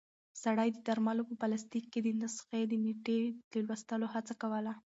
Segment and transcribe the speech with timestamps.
[0.43, 3.19] سړی د درملو په پلاستیک کې د نسخې د نیټې
[3.51, 4.73] د لوستلو هڅه کوله.